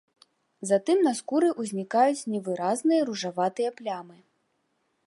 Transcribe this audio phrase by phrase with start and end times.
[0.69, 4.19] Затым на скуры ўзнікаюць невыразныя ружаватыя плямы.